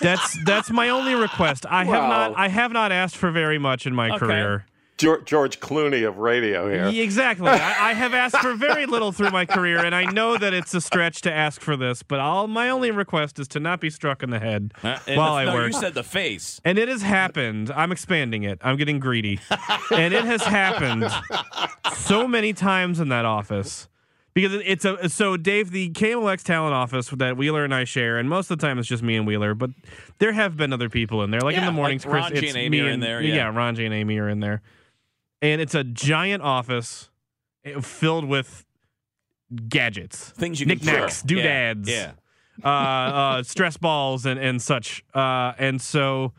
[0.00, 1.64] that's that's my only request.
[1.66, 4.18] I have not I have not asked for very much in my Okay.
[4.18, 4.66] career.
[5.02, 7.02] George, George Clooney of radio here.
[7.02, 7.48] Exactly.
[7.48, 10.72] I, I have asked for very little through my career, and I know that it's
[10.74, 12.02] a stretch to ask for this.
[12.02, 15.16] But all my only request is to not be struck in the head Uh, and
[15.18, 15.72] while I no, work.
[15.72, 16.60] you said the face.
[16.64, 17.70] And it has happened.
[17.74, 18.58] I'm expanding it.
[18.62, 19.40] I'm getting greedy.
[19.90, 21.10] and it has happened
[21.94, 23.88] so many times in that office.
[24.34, 28.30] Because it's a so Dave, the KMOX talent office that Wheeler and I share, and
[28.30, 29.68] most of the time it's just me and Wheeler, but
[30.20, 31.42] there have been other people in there.
[31.42, 33.02] Like in the mornings, like Chris, Ron G it's and Amy me are in and
[33.02, 33.34] there, Yeah.
[33.34, 33.54] yeah.
[33.54, 34.62] Ron G and Amy are in there,
[35.42, 37.10] and it's a giant office
[37.64, 38.64] eh, filled with
[39.68, 41.36] gadgets, Things you can knickknacks, throw.
[41.38, 42.12] Yeah, doodads, yeah.
[42.64, 45.04] uh, uh, stress balls, and and such.
[45.14, 46.32] Uh, and so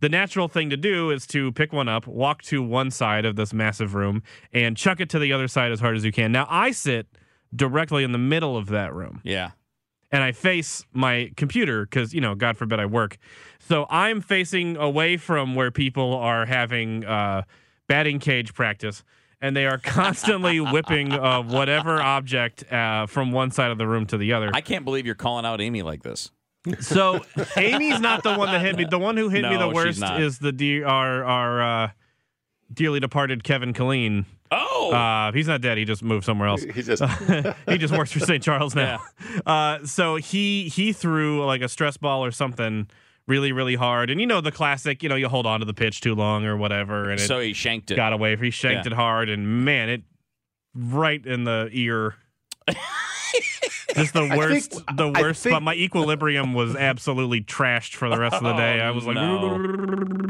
[0.00, 3.36] the natural thing to do is to pick one up, walk to one side of
[3.36, 6.32] this massive room, and chuck it to the other side as hard as you can.
[6.32, 7.06] Now I sit
[7.54, 9.50] directly in the middle of that room Yeah.
[10.10, 13.16] and I face my computer because, you know, God forbid I work.
[13.60, 17.42] So I'm facing away from where people are having uh,
[17.88, 19.02] batting cage practice.
[19.40, 24.06] And they are constantly whipping uh, whatever object uh, from one side of the room
[24.06, 24.50] to the other.
[24.54, 26.30] I can't believe you're calling out Amy like this.
[26.80, 27.20] So
[27.58, 28.86] Amy's not the one that hit me.
[28.88, 31.90] The one who hit me the worst is the de- our our uh,
[32.72, 34.24] dearly departed Kevin Killeen.
[34.50, 35.76] Oh, Uh, he's not dead.
[35.76, 36.62] He just moved somewhere else.
[36.62, 37.02] He just
[37.68, 38.42] he just works for St.
[38.42, 39.02] Charles now.
[39.44, 42.88] Uh, so he he threw like a stress ball or something
[43.26, 45.02] really really hard, and you know the classic.
[45.02, 47.40] You know you hold on to the pitch too long or whatever, and it so
[47.40, 47.96] he shanked it.
[47.96, 48.36] got away.
[48.36, 48.92] He shanked Yeah.
[48.92, 50.02] it hard, and man, it
[50.74, 52.16] right in the ear.
[53.94, 55.62] Just the worst, think- the worst think- spot.
[55.62, 58.80] My equilibrium was absolutely trashed for the rest of the day.
[58.80, 59.58] I was like, Oh,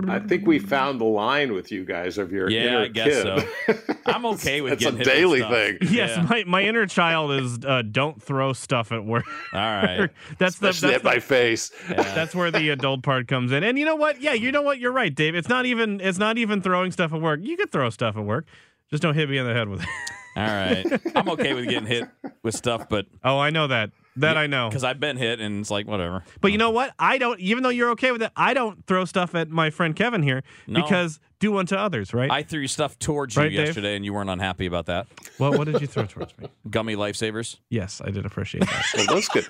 [0.09, 3.22] I think we found the line with you guys of your Yeah, inner I guess
[3.22, 3.48] kid.
[3.87, 3.94] so.
[4.07, 5.53] I'm okay with It's a getting hit with daily stuff.
[5.53, 5.79] thing.
[5.83, 6.27] yes, Yeah.
[6.29, 9.24] my, my inner child is uh, don't throw stuff at work.
[9.53, 10.11] All right.
[10.38, 11.70] that's the Especially that's at the, my face.
[11.88, 13.64] That's where the adult part comes in.
[13.64, 14.20] And you know what?
[14.20, 14.79] Yeah, you know what?
[14.79, 15.35] You're right, Dave.
[15.35, 17.40] It's not even it's not even throwing stuff at work.
[17.42, 18.44] You could throw stuff at work.
[18.90, 19.88] Just don't hit me in the head with it.
[20.37, 20.85] All right.
[21.14, 22.05] I'm okay with getting hit
[22.42, 23.90] with stuff, but Oh, I know that.
[24.16, 24.68] That I know.
[24.68, 26.23] because I've been hit and it's like whatever.
[26.40, 26.92] But you know what?
[27.01, 29.94] I don't even though you're okay with it, I don't throw stuff at my friend
[29.97, 30.83] Kevin here No.
[30.83, 32.31] because do unto others, right?
[32.31, 33.66] I threw stuff towards you Right, Dave?
[33.66, 35.09] yesterday, and you weren't unhappy about that.
[35.40, 36.49] well, what did you throw towards me?
[36.70, 37.57] Gummy lifesavers.
[37.70, 38.85] Yes, I did appreciate that.
[38.97, 39.47] Well, those could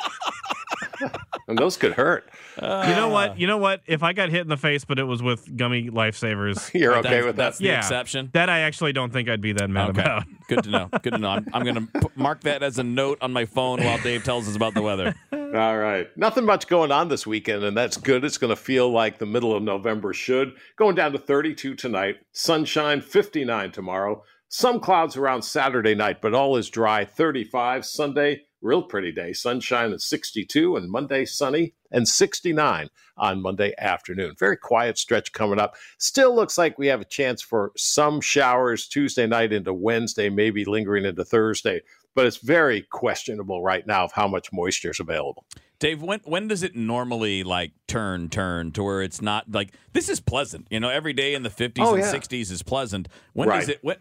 [1.49, 2.29] and those could hurt.
[2.57, 3.31] you know what?
[3.31, 3.35] Ah.
[3.37, 3.83] You know what?
[3.87, 7.03] If I got hit in the face, but it was with gummy lifesavers, You're okay
[7.03, 7.63] That's- with That's that?
[7.65, 7.79] the Yeah.
[7.79, 8.31] exception.
[8.33, 10.01] that I actually don't think I'd be that mad Okay.
[10.01, 10.25] about.
[10.49, 10.89] Good to know.
[11.03, 11.31] Good to know.
[11.31, 14.47] I'm, I'm going to mark that as a note on my phone while Dave tells
[14.49, 15.15] us about the weather.
[15.33, 16.09] All right.
[16.17, 18.25] Nothing much going on this weekend, and that's good.
[18.25, 20.53] It's going to feel like the middle of November should.
[20.77, 26.57] Going down to 32 tonight, sunshine 59 tomorrow, Some clouds around Saturday night, but all
[26.57, 27.05] is dry.
[27.05, 29.33] 35 Sunday, real pretty day.
[29.33, 34.35] Sunshine at 62, and Monday sunny and 69 on Monday afternoon.
[34.39, 35.77] Very quiet stretch coming up.
[35.99, 40.65] Still looks like we have a chance for some showers Tuesday night into Wednesday, maybe
[40.65, 41.83] lingering into Thursday.
[42.17, 45.45] But it's very questionable right now of how much moisture is available.
[45.81, 50.09] Dave, when when does it normally like turn turn to where it's not like this
[50.09, 50.69] is pleasant?
[50.71, 52.11] You know, every day in the fifties Oh, and yeah.
[52.11, 53.09] sixties is pleasant.
[53.33, 53.81] When does it?
[53.83, 53.97] When,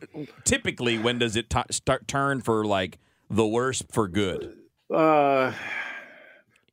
[0.46, 3.00] typically, when does it t- start turn for like
[3.30, 4.56] the worst for good?
[4.94, 5.52] Uh,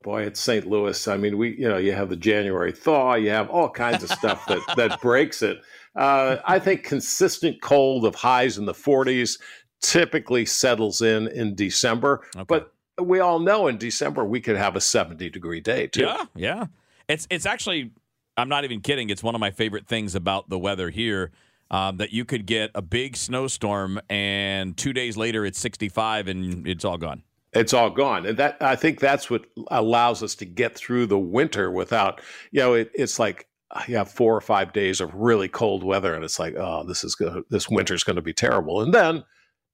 [0.02, 0.66] boy, it's St.
[0.66, 1.08] Louis.
[1.08, 4.10] I mean, we, you know, you have the January thaw, you have all kinds of
[4.10, 5.60] stuff that that breaks it.
[5.96, 9.40] Uh, I think consistent cold of highs in the 40s
[9.80, 14.80] typically settles in in December, but we all know in December we could have a
[14.80, 16.02] 70 degree day too.
[16.02, 16.66] Yeah, yeah.
[17.08, 17.90] It's it's actually
[18.36, 19.10] I'm not even kidding.
[19.10, 21.30] It's one of my favorite things about the weather here.
[21.72, 26.66] Um, that you could get a big snowstorm and two days later it's 65 and
[26.66, 27.22] it's all gone.
[27.52, 31.16] it's all gone and that i think that's what allows us to get through the
[31.18, 33.46] winter without you know it, it's like
[33.86, 37.04] you have four or five days of really cold weather and it's like oh this
[37.04, 39.22] is go- this winter's going to be terrible and then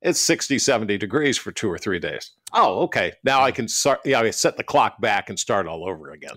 [0.02, 4.00] it's 60 70 degrees for two or three days oh okay now i can start
[4.04, 6.36] yeah i set the clock back and start all over again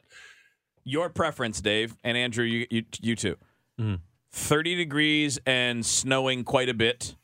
[0.85, 3.35] Your preference, Dave and Andrew, you you, you too.
[3.79, 3.95] Mm-hmm.
[4.31, 7.15] 30 degrees and snowing quite a bit,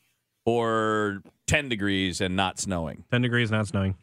[0.44, 3.04] or 10 degrees and not snowing.
[3.10, 3.96] 10 degrees, not snowing.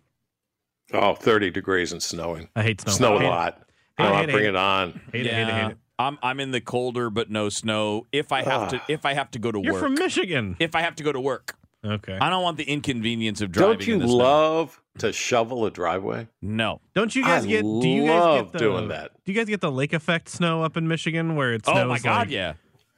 [0.94, 2.94] oh 30 degrees and snowing I hate snow.
[2.94, 3.64] snow a lot
[3.98, 5.78] Hate oh, hate it, bring hate it on Hate it, hate it, hate it.
[6.00, 8.08] I'm I'm in the colder but no snow.
[8.12, 8.86] If I have to ah.
[8.88, 9.66] if I have to go to work.
[9.66, 10.56] You're from Michigan.
[10.60, 11.56] if I have to go to work.
[11.86, 12.18] Okay.
[12.20, 13.78] I don't want the inconvenience of driving.
[13.78, 14.16] don't you in the snow.
[14.16, 16.80] love to shovel a driveway No.
[16.94, 17.62] Don't you guys I get?
[17.62, 19.12] Do you guys love get the, doing that.
[19.26, 21.84] Do you guys get the lake effect snow up in Michigan where it oh snows
[21.84, 22.20] Oh my God!
[22.20, 22.54] like yeah.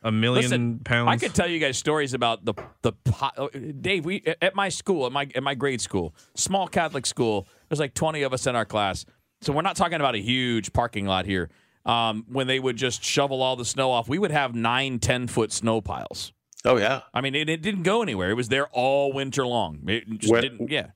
[0.05, 1.09] A million Listen, pounds?
[1.09, 4.05] I could tell you guys stories about the the po- oh, Dave.
[4.05, 7.47] We at my school, at my at my grade school, small Catholic school.
[7.67, 9.05] There's like 20 of us in our class,
[9.41, 11.49] so we're not talking about a huge parking lot here.
[11.85, 15.27] Um, when they would just shovel all the snow off, we would have nine, ten
[15.27, 16.31] foot snow piles.
[16.65, 18.29] oh yeah I mean, it, it didn't go anywhere.
[18.29, 19.81] It was there all winter long.
[19.87, 20.69] It just When- didn't.
[20.71, 20.87] Yeah.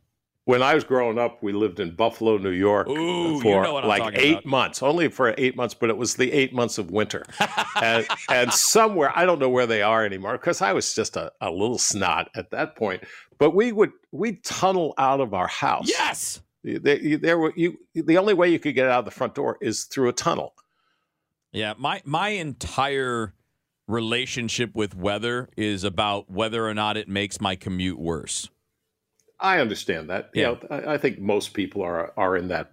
[0.49, 3.75] When I was growing up, we lived in Buffalo, New York Ooh, you for know
[3.75, 4.45] like eight about.
[4.45, 7.23] months, only for eight months, but it was the eight months of winter.
[7.83, 11.31] and, and somewhere, I don't know where they are anymore because I was just a,
[11.39, 13.03] a little snot at that point.
[13.37, 15.87] But we would, we'd tunnel out of our house.
[15.87, 16.41] Yes.
[16.63, 19.59] There, there were, you, the only way you could get out of the front door
[19.61, 20.55] is through a tunnel.
[21.51, 23.35] Yeah, my my entire
[23.87, 28.49] relationship with weather is about whether or not it makes my commute worse.
[29.41, 30.29] I understand that.
[30.33, 30.51] Yeah.
[30.51, 32.71] You know, I, I think most people are are in that.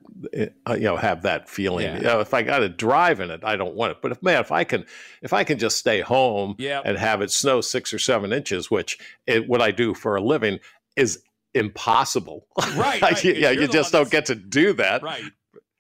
[0.67, 1.85] Uh, you know, have that feeling.
[1.85, 1.97] Yeah.
[1.97, 3.99] You know, if I got to drive in it, I don't want it.
[4.01, 4.87] But if man, if I can,
[5.21, 6.83] if I can just stay home Yep.
[6.87, 10.23] and have it snow six or seven inches, which it, what I do for a
[10.23, 10.59] living
[10.97, 11.23] is
[11.55, 12.47] impossible.
[12.77, 13.25] Right, right.
[13.25, 15.03] yeah, You're you just don't get to do that.
[15.03, 15.23] Right.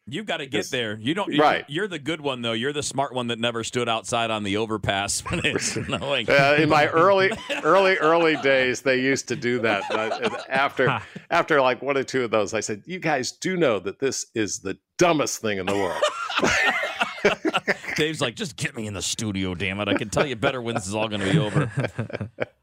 [0.08, 0.96] You've got to get there.
[0.96, 1.32] You don't.
[1.32, 1.64] You, Right.
[1.66, 2.52] You're the good one though.
[2.52, 6.30] You're the smart one that never stood outside on the overpass when it's snowing.
[6.30, 7.32] Uh, in my early,
[7.64, 9.82] early, early days, they used to do that.
[9.90, 13.80] But after, after like one or two of those, I said, "You guys do know
[13.80, 16.02] that this is the dumbest thing in the world."
[17.96, 19.88] Dave's like, just get me in the studio, damn it.
[19.88, 21.72] I can tell you better when this is all going to be over.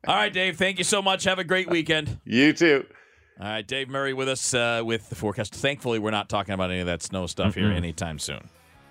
[0.08, 0.58] all right, Dave.
[0.58, 1.24] Thank you so much.
[1.26, 2.20] Have a great weekend.
[2.24, 2.86] you too.
[3.40, 5.54] All right, Dave Murray with us uh, with the forecast.
[5.56, 7.76] Thankfully, we're not talking about any of that snow stuff here Mhm.
[7.78, 8.50] anytime soon.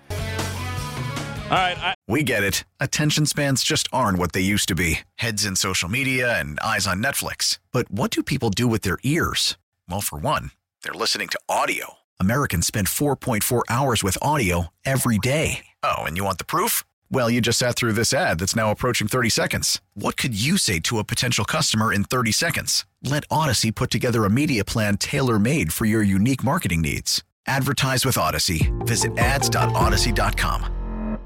[0.09, 2.63] All right, I, We get it.
[2.79, 6.87] Attention spans just aren't what they used to be heads in social media and eyes
[6.87, 7.59] on Netflix.
[7.71, 9.57] But what do people do with their ears?
[9.87, 10.51] Well, for one,
[10.83, 11.97] they're listening to audio.
[12.19, 15.65] Americans spend 4.4 hours with audio every day.
[15.83, 16.83] Oh, and you want the proof?
[17.13, 19.79] Well, you just sat through this ad that's now approaching 30 seconds.
[19.93, 22.85] What could you say to a potential customer in 30 seconds?
[23.03, 27.23] Let Audacy put together a media plan tailor made for your unique marketing needs.
[27.45, 28.71] Advertise with Audacy.
[28.87, 31.19] Visit ads.audacy.com.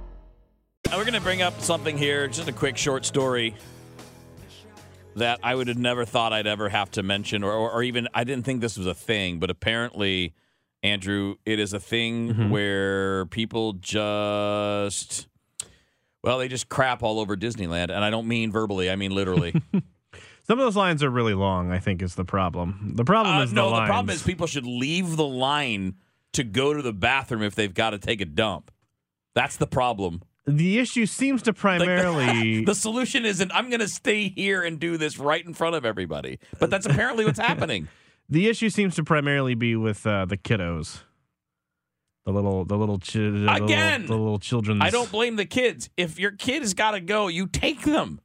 [0.91, 3.56] We're going to bring up something here, just a quick short story
[5.15, 8.10] that I would have never thought I'd ever have to mention, or, or, or even
[8.13, 10.34] I didn't think this was a thing, but apparently,
[10.84, 12.50] Andrew, it is a thing Mhm.
[12.50, 15.28] where people just,
[16.27, 17.85] well, they just crap all over Disneyland.
[17.89, 19.53] And I don't mean verbally, I mean literally.
[20.47, 21.71] Some of those lines are really long.
[21.71, 22.93] I think is the problem.
[22.95, 23.87] The problem Uh, is no, the lines.
[23.89, 25.95] problem is people should leave the line
[26.33, 28.71] to go to the bathroom if they've got to take a dump.
[29.35, 30.21] That's the problem.
[30.45, 32.63] the issue seems to primarily.
[32.65, 35.86] The solution isn't I'm going to stay here and do this right in front of
[35.86, 36.39] everybody.
[36.59, 37.88] But that's apparently what's happening.
[38.30, 41.03] The issue seems to primarily be with uh, the kiddos,
[42.28, 44.82] the little, the little, chi- the little- Again, the little children.
[44.82, 45.89] I don't blame the kids.
[45.95, 48.19] If your kid has got to go, you take them.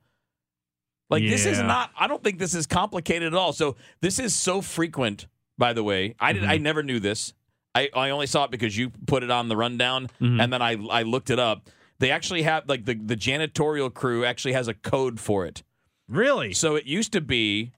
[1.09, 1.91] Like this is not.
[1.99, 3.53] I don't think this is complicated at all.
[3.53, 5.27] So this is so frequent.
[5.59, 6.45] By the way, I did.
[6.45, 6.63] I Mm-hmm.
[6.65, 7.35] never knew this.
[7.75, 10.41] I, I only saw it because you put it on the rundown, Mm-hmm.
[10.41, 11.69] and then I I looked it up.
[11.99, 15.63] They actually have like the the janitorial crew actually has a code for it.
[16.09, 16.55] Really?
[16.55, 17.73] So it used to be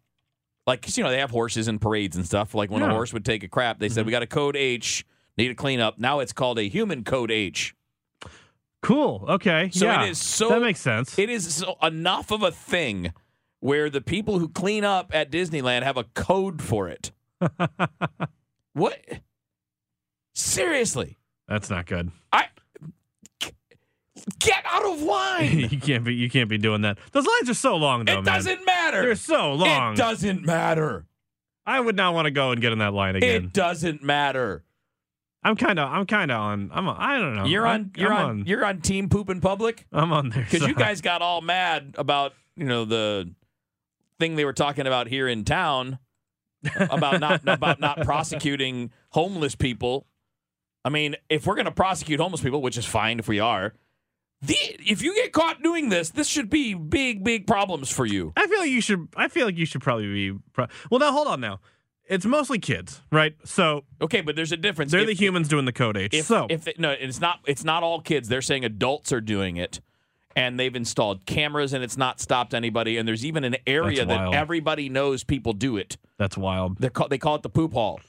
[0.66, 2.54] like 'cause, you know they have horses and parades and stuff.
[2.54, 5.04] Like when a horse would take a crap, they said we got a code H,
[5.36, 5.98] need to clean up.
[5.98, 7.74] Now it's called a human code H.
[8.82, 9.24] Cool.
[9.28, 9.70] Okay.
[9.72, 10.04] So yeah.
[10.04, 11.18] it is so that makes sense.
[11.18, 13.12] It is so enough of a thing
[13.60, 17.12] where the people who clean up at Disneyland have a code for it.
[18.74, 19.00] what?
[20.34, 21.16] Seriously,
[21.48, 22.10] That's not good.
[22.32, 22.48] I
[24.38, 25.60] get out of line.
[25.70, 26.98] you can't be you can't be doing that.
[27.12, 28.34] Those lines are so long though, it man.
[28.34, 29.02] doesn't matter.
[29.02, 29.94] They're so long.
[29.94, 31.06] It doesn't matter.
[31.64, 33.44] I would not want to go and get in that line again.
[33.44, 34.62] It doesn't matter.
[35.44, 37.44] I'm kind of I'm kind of on I'm on, I don't know.
[37.44, 37.90] You're I- on.
[37.96, 41.00] You're I'm on, You're on Team Poop in Public I'm on there because you guys
[41.00, 43.32] got all mad about you know the
[44.18, 45.98] thing they were talking about here in town
[46.76, 50.06] about not about not prosecuting homeless people.
[50.84, 53.72] I mean, if we're going to prosecute homeless people, which is fine if we are,
[54.42, 58.34] the, if you get caught doing this, this should be big, big problems for you.
[58.36, 59.08] I feel like you should.
[59.16, 60.38] I feel like you should probably be.
[60.52, 61.40] Pro- well, now hold on.
[61.40, 61.60] Now,
[62.06, 63.34] it's mostly kids, right?
[63.44, 64.92] So Okay, but there's a difference.
[64.92, 66.14] they're If- the humans doing the code H.
[66.14, 67.40] If, so if it, no, it's not.
[67.46, 68.28] It's not all kids.
[68.28, 69.80] They're saying adults are doing it,
[70.36, 72.96] and they've installed cameras, and it's not stopped anybody.
[72.98, 75.96] And there's even an area that everybody knows people do it.
[76.18, 76.78] that's wild.
[76.78, 78.00] They call they call it the poop hall.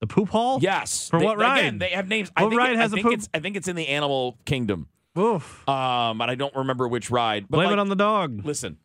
[0.00, 0.58] The poop hall.
[0.60, 1.08] Yes.
[1.10, 1.58] For They- what ride?
[1.60, 2.30] Again, they have names.
[2.36, 3.14] I What think ride it, has I a think poop?
[3.14, 4.88] It's, I think it's in the Animal Kingdom.
[5.16, 5.68] Oof.
[5.68, 7.44] Um, but I don't remember which ride.
[7.48, 8.44] But Blame like, it on the dog.
[8.44, 8.78] Listen,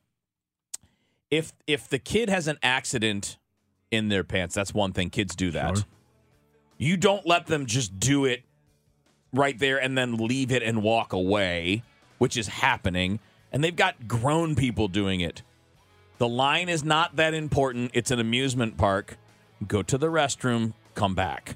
[1.32, 3.38] if if the kid has an accident
[3.92, 5.10] in their pants, that's one thing.
[5.10, 5.78] Kids do that.
[5.78, 5.86] Sure.
[6.78, 8.44] You don't let them just do it
[9.34, 11.84] right there and then leave it and walk away,
[12.18, 13.20] which is happening.
[13.52, 15.42] And they've got grown people doing it.
[16.18, 17.92] The line is not that important.
[17.94, 19.18] It's an amusement park.
[19.68, 21.56] Go to the restroom, come back.